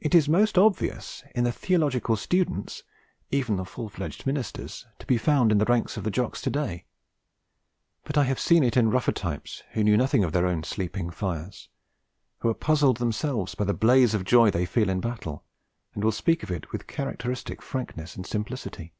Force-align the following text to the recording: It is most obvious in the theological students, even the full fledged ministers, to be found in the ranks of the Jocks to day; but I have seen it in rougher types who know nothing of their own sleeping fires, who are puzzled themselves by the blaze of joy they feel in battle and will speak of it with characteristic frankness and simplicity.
It 0.00 0.12
is 0.12 0.28
most 0.28 0.58
obvious 0.58 1.22
in 1.32 1.44
the 1.44 1.52
theological 1.52 2.16
students, 2.16 2.82
even 3.30 3.54
the 3.54 3.64
full 3.64 3.88
fledged 3.88 4.26
ministers, 4.26 4.88
to 4.98 5.06
be 5.06 5.16
found 5.18 5.52
in 5.52 5.58
the 5.58 5.64
ranks 5.66 5.96
of 5.96 6.02
the 6.02 6.10
Jocks 6.10 6.42
to 6.42 6.50
day; 6.50 6.84
but 8.02 8.18
I 8.18 8.24
have 8.24 8.40
seen 8.40 8.64
it 8.64 8.76
in 8.76 8.90
rougher 8.90 9.12
types 9.12 9.62
who 9.70 9.84
know 9.84 9.94
nothing 9.94 10.24
of 10.24 10.32
their 10.32 10.48
own 10.48 10.64
sleeping 10.64 11.10
fires, 11.10 11.68
who 12.40 12.48
are 12.48 12.54
puzzled 12.54 12.96
themselves 12.96 13.54
by 13.54 13.62
the 13.64 13.72
blaze 13.72 14.14
of 14.14 14.24
joy 14.24 14.50
they 14.50 14.66
feel 14.66 14.88
in 14.88 14.98
battle 15.00 15.44
and 15.94 16.02
will 16.02 16.10
speak 16.10 16.42
of 16.42 16.50
it 16.50 16.72
with 16.72 16.88
characteristic 16.88 17.62
frankness 17.62 18.16
and 18.16 18.26
simplicity. 18.26 18.94